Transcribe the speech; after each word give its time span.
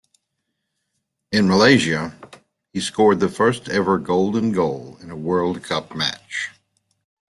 In 1.31 1.47
Malaysia 1.47 2.15
he 2.73 2.79
scored 2.81 3.19
the 3.19 3.29
first 3.29 3.69
ever 3.69 3.99
Golden 3.99 4.51
Goal 4.51 4.97
in 4.99 5.11
a 5.11 5.15
World 5.15 5.61
Cup 5.61 5.95
match. 5.95 6.49